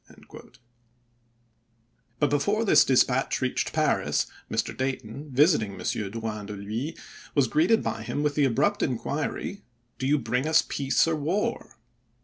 [0.09, 0.55] A?864.22'
[2.17, 4.75] But before this dispatch reached Paris, Mr.
[4.75, 5.77] Day ton, visiting M.
[5.77, 6.97] Drouyn de PHuys,
[7.35, 9.61] was greeted by him with the abrupt inquiry,"
[9.99, 11.77] Do you bring us peace or war